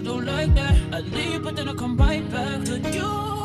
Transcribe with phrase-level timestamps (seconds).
[0.00, 0.76] don't like that.
[0.92, 3.37] I leave, but then I come right back to you.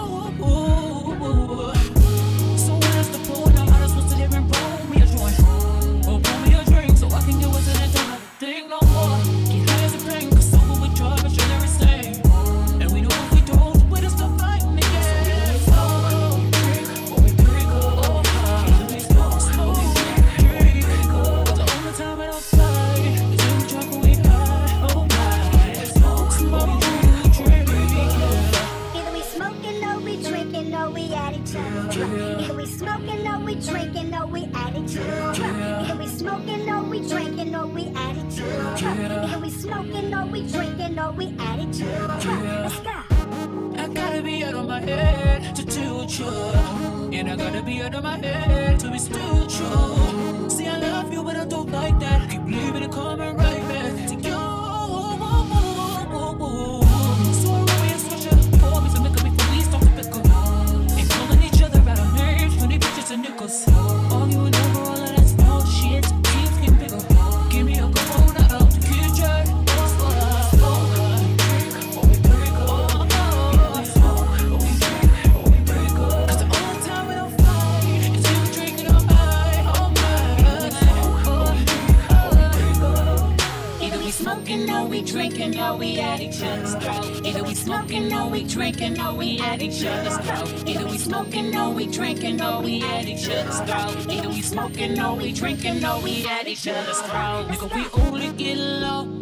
[88.84, 90.68] drinking or we at each other's throat.
[90.68, 94.12] Either we smoking or we drinking or we at each other's throat.
[94.12, 97.48] Either we smoking or we drinking or we at each other's throat.
[97.48, 99.13] Nigga, we only get low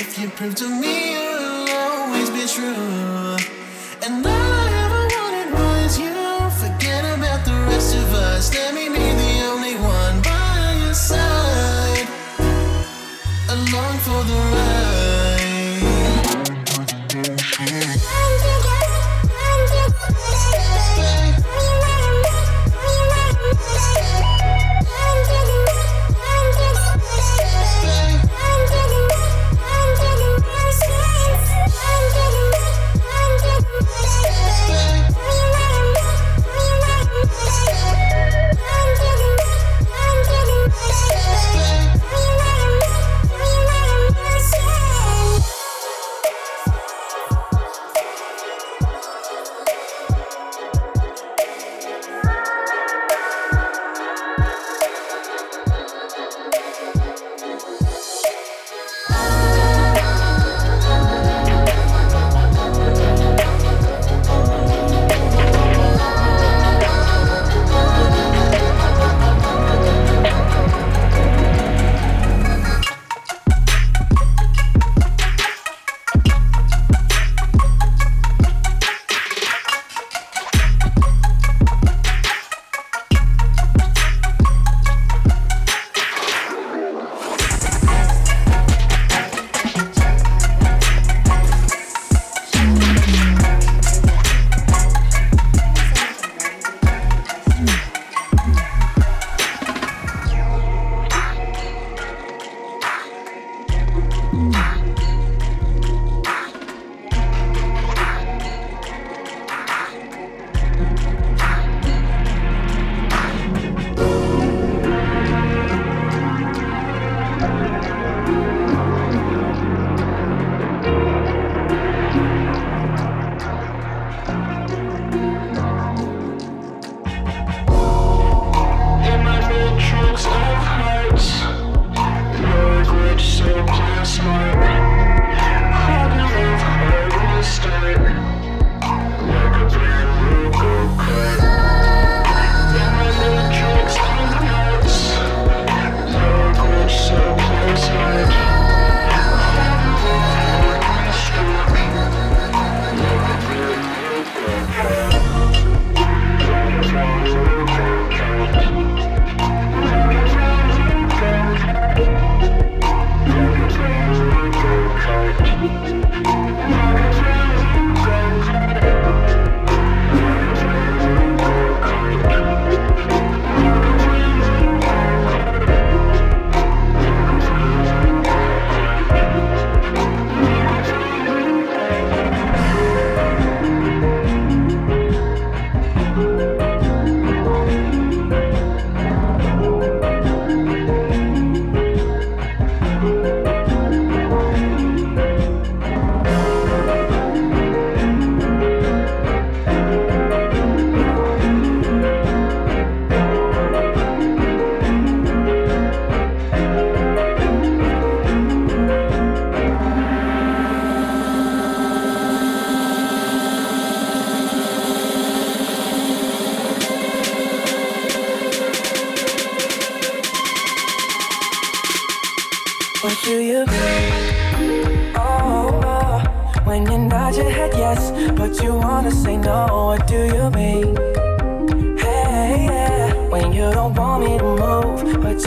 [0.00, 3.36] If you prove to me you'll always be true.
[4.06, 4.47] And I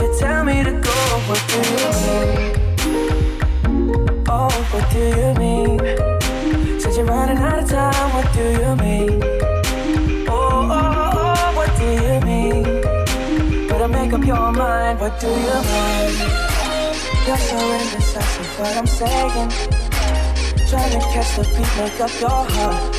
[0.00, 0.90] you tell me to go.
[1.28, 2.52] What do you mean?
[4.28, 5.78] Oh, what do you mean?
[6.80, 8.08] Said you're running out of time.
[8.14, 9.22] What do you mean?
[10.28, 12.62] Oh, oh, oh, what do you mean?
[13.68, 15.00] Better make up your mind.
[15.00, 16.12] What do you mean?
[17.26, 19.50] You're so indecisive, what I'm saying.
[20.68, 22.92] Trying to catch the beat, make up your heart.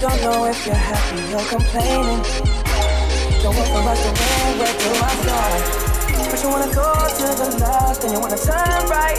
[0.00, 2.49] Don't know if you're happy or complaining.
[3.42, 5.62] Don't want for us to win, where do I start?
[6.30, 9.16] But you wanna go to the left, and you wanna turn right.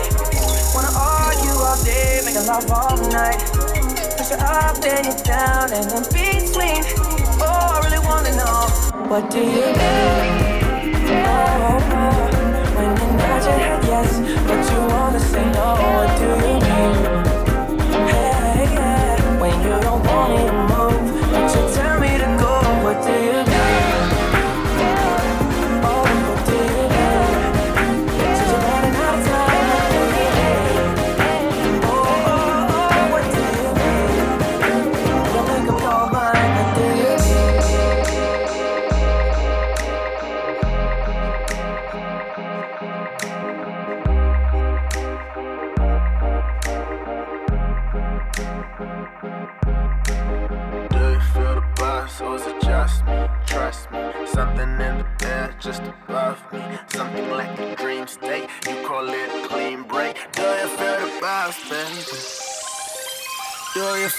[0.76, 3.42] Wanna argue all day, make love all night.
[4.18, 6.86] Push you up, then you down, and in between.
[7.42, 8.70] Oh, I really wanna know,
[9.10, 10.94] what do you mean?
[11.18, 12.22] Oh, oh.
[12.78, 16.94] When you nod your head yes, but you wanna say no, what do you mean?
[18.06, 19.42] Hey, yeah.
[19.42, 20.81] When you don't want me to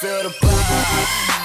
[0.03, 1.42] feel the vibes?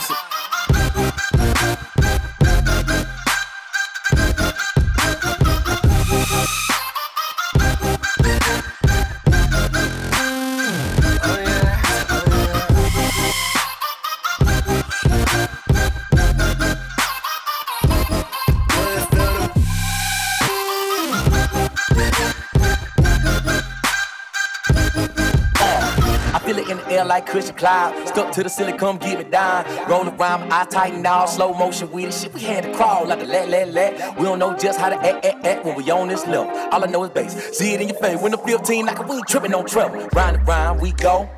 [26.98, 28.08] It the like Christian Cloud.
[28.08, 29.66] Stuck to the ceiling, come get me down.
[29.90, 32.14] Roll around, my eyes tighten all slow motion with it.
[32.14, 34.18] Shit, we had to crawl like a let, let, let.
[34.18, 36.50] We don't know just how to act, act, act when we on this level.
[36.72, 37.58] All I know is bass.
[37.58, 40.08] See it in your face when the 15 like we tripping on trouble.
[40.14, 41.30] Round and round we go.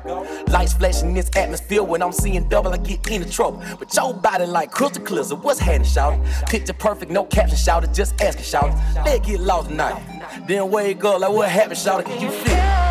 [0.48, 3.62] Lights flashing in this atmosphere when I'm seeing double, I get into trouble.
[3.78, 7.84] But your body like crystal clear, so what's happening, shout Picture perfect, no caption, shout
[7.84, 7.92] it.
[7.92, 10.02] Just asking, shout Let get lost tonight.
[10.46, 12.89] Then wake up like what happened, shout Can you feel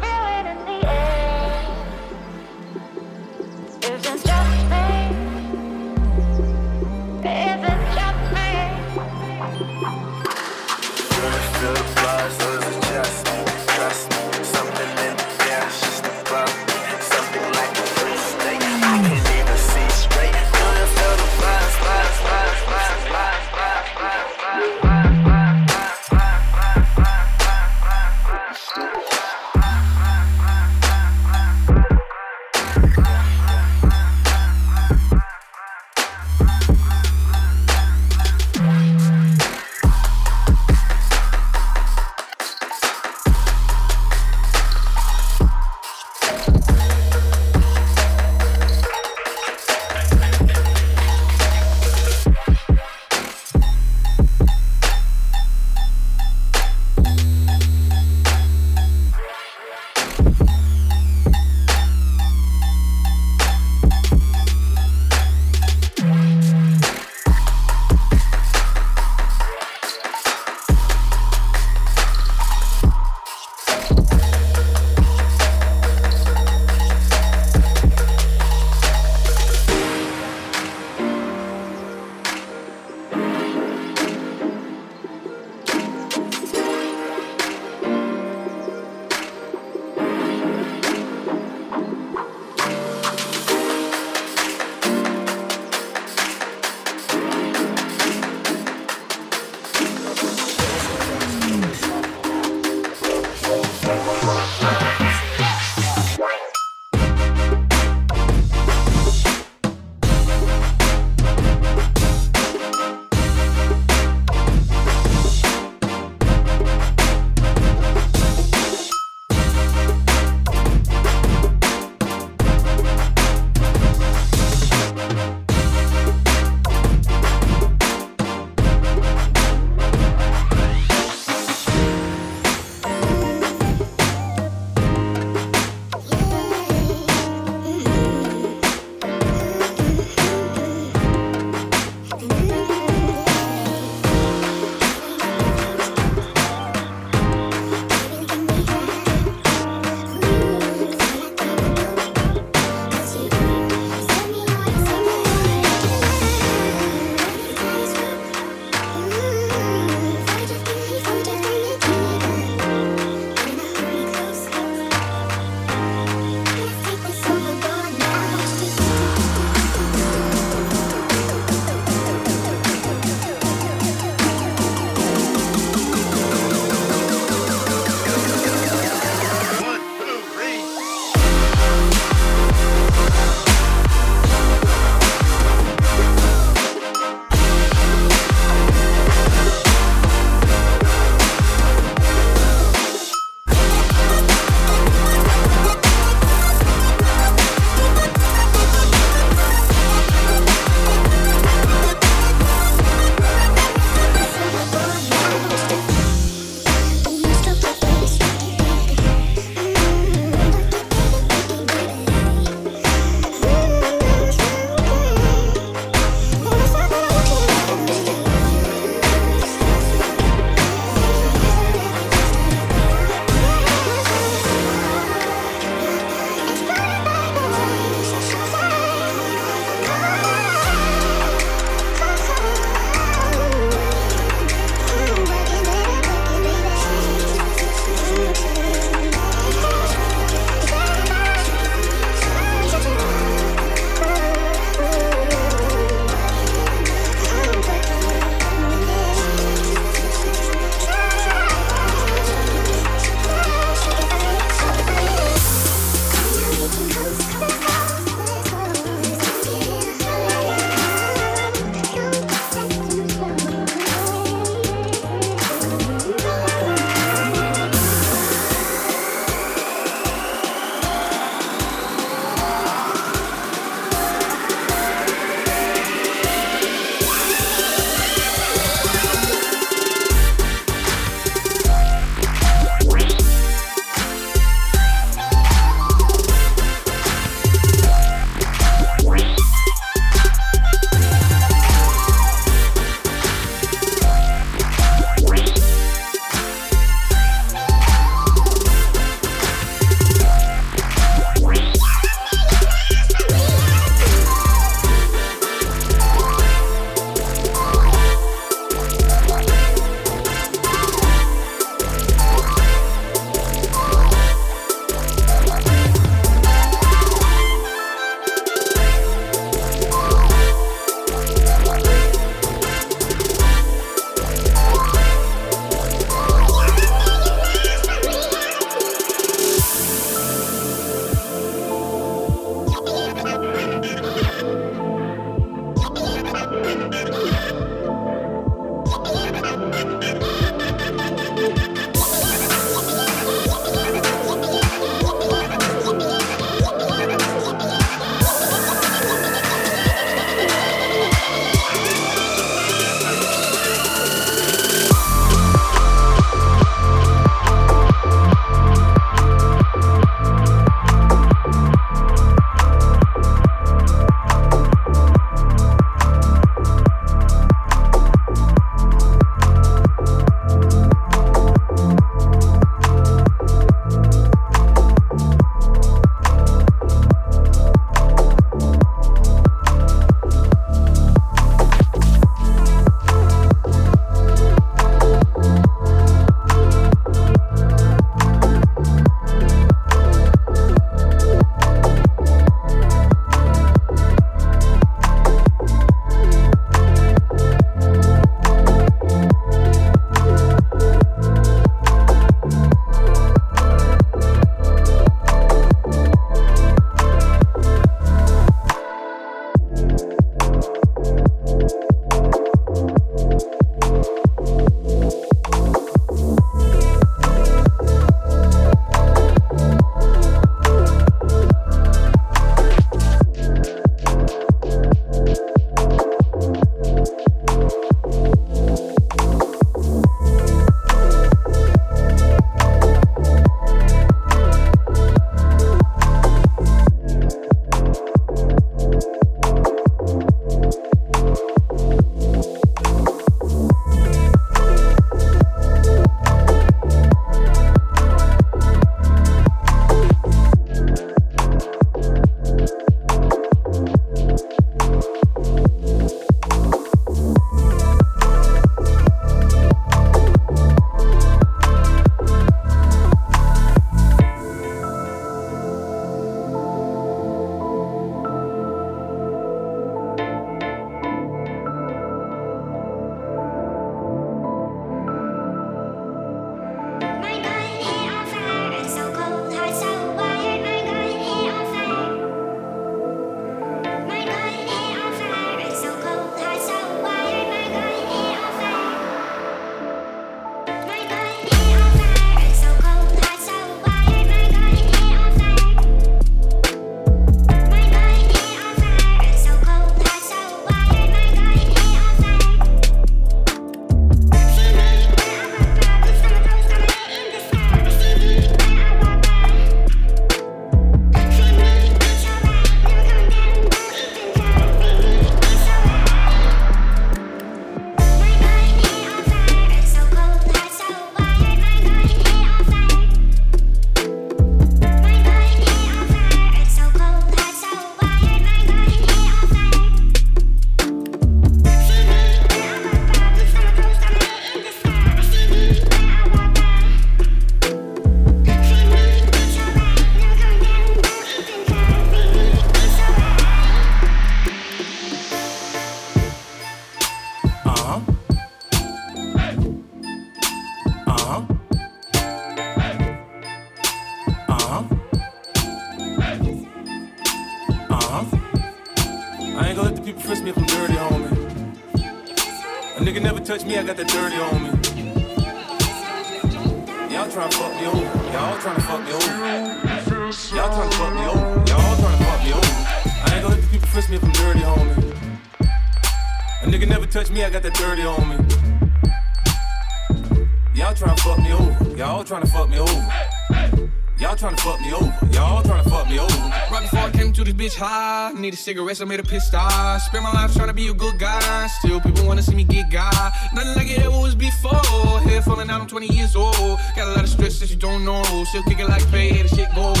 [588.51, 589.99] need a cigarette, I made a piss star.
[589.99, 591.67] Spend my life trying to be a good guy.
[591.79, 593.31] Still, people wanna see me get guy.
[593.53, 595.19] Nothing like it ever was before.
[595.21, 596.79] Head falling out, I'm 20 years old.
[596.95, 598.23] Got a lot of stress that you don't know.
[598.49, 600.00] Still kicking like pay, the shit gold.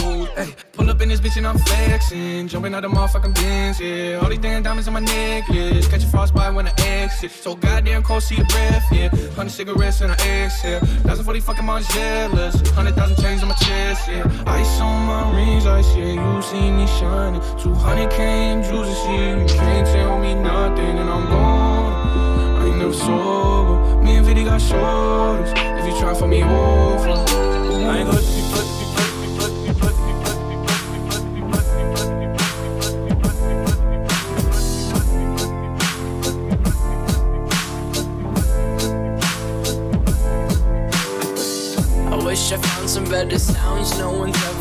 [1.37, 2.49] I'm flexing.
[2.49, 4.19] Jumping out the motherfucking bins, yeah.
[4.21, 5.87] All these damn diamonds in my necklace.
[5.87, 7.31] Catch a frostbite when I exit.
[7.31, 9.09] So goddamn cold, see your breath, yeah.
[9.09, 10.79] 100 cigarettes and I exhale.
[10.79, 12.61] 1040 fucking Margielas.
[12.75, 14.43] 100,000 chains on my chest, yeah.
[14.45, 16.35] Ice on my rings, ice, yeah.
[16.35, 17.39] you see me shining.
[17.63, 19.41] 200k in juices, yeah.
[19.41, 22.61] You can't tell me nothing, and I'm gone.
[22.61, 24.03] I ain't never sober.
[24.03, 25.49] Me and Viddy got shoulders.
[25.55, 28.40] If you try for me over, I ain't gonna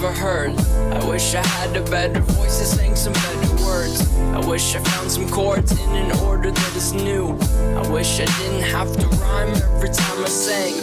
[0.00, 0.58] no one's ever heard.
[0.92, 4.08] I wish I had a better voice that sang some better words.
[4.18, 7.36] I wish I found some chords in an order that is new.
[7.76, 10.74] I wish I didn't have to rhyme every time I sang.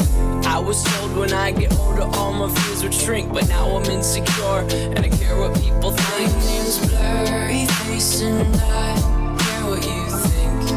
[0.45, 3.85] I was told when I get older all my fears would shrink, but now I'm
[3.85, 6.31] insecure and I care what people think.
[6.33, 8.95] My name's Blurryface and I
[9.41, 10.71] care what you think.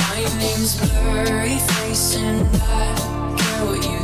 [0.00, 4.03] My name's Blurryface and I care what you think.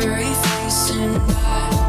[0.00, 1.81] name's facing Face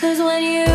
[0.00, 0.69] Cause when you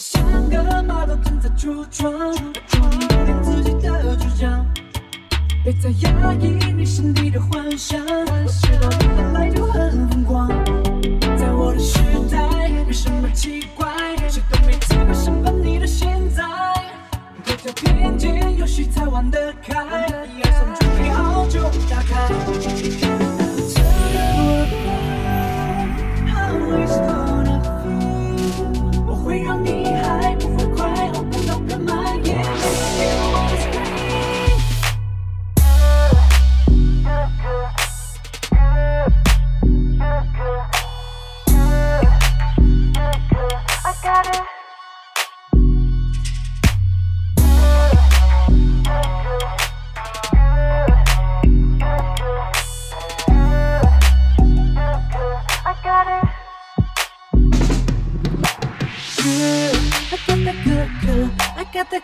[0.00, 2.10] 像个马路正在橱窗，
[2.66, 4.66] 装点自己的主张，
[5.62, 8.00] 别再压抑你心底的幻想，
[8.46, 10.48] 知道你本来就很疯狂。
[11.36, 11.98] 在我的时
[12.30, 13.92] 代，没什么奇怪，
[14.26, 16.44] 谁都没资格审判你的现在。
[17.44, 19.74] 别条边界游戏才玩得开，
[20.34, 22.99] 一二三，准备好就打开。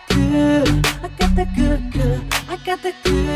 [0.09, 0.67] good,
[1.03, 3.26] I got that good, good, I got that good.